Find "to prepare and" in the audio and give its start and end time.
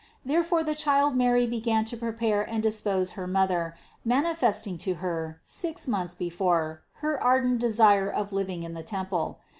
1.85-2.63